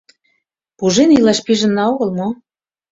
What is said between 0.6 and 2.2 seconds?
Пужен илаш пижынна огыл